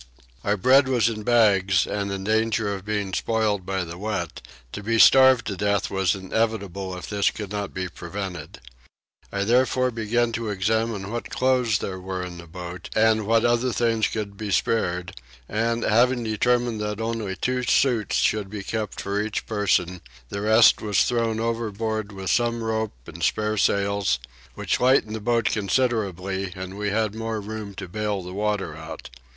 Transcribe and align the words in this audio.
Our 0.43 0.57
bread 0.57 0.87
was 0.87 1.09
in 1.09 1.21
bags 1.21 1.85
and 1.85 2.11
in 2.11 2.23
danger 2.23 2.73
of 2.73 2.83
being 2.83 3.13
spoiled 3.13 3.67
by 3.67 3.83
the 3.83 3.99
wet: 3.99 4.41
to 4.71 4.81
be 4.81 4.97
starved 4.97 5.45
to 5.45 5.55
death 5.55 5.91
was 5.91 6.15
inevitable 6.15 6.97
if 6.97 7.07
this 7.07 7.29
could 7.29 7.51
not 7.51 7.71
be 7.71 7.87
prevented: 7.87 8.61
I 9.31 9.43
therefore 9.43 9.91
began 9.91 10.31
to 10.31 10.49
examine 10.49 11.11
what 11.11 11.29
clothes 11.29 11.77
there 11.77 11.99
were 11.99 12.23
in 12.25 12.39
the 12.39 12.47
boat 12.47 12.89
and 12.95 13.27
what 13.27 13.45
other 13.45 13.71
things 13.71 14.07
could 14.07 14.37
be 14.37 14.49
spared 14.49 15.13
and, 15.47 15.83
having 15.83 16.23
determined 16.23 16.81
that 16.81 16.99
only 16.99 17.35
two 17.35 17.61
suits 17.61 18.15
should 18.17 18.49
be 18.49 18.63
kept 18.63 18.99
for 19.01 19.21
each 19.21 19.45
person, 19.45 20.01
the 20.29 20.41
rest 20.41 20.81
was 20.81 21.03
thrown 21.03 21.39
overboard 21.39 22.11
with 22.11 22.31
some 22.31 22.63
rope 22.63 22.97
and 23.07 23.21
spare 23.21 23.55
sails, 23.55 24.17
which 24.55 24.79
lightened 24.79 25.15
the 25.15 25.19
boat 25.21 25.45
considerably, 25.45 26.51
and 26.55 26.75
we 26.75 26.89
had 26.89 27.13
more 27.13 27.39
room 27.39 27.75
to 27.75 27.87
bale 27.87 28.23
the 28.23 28.33
water 28.33 28.75
out. 28.75 29.11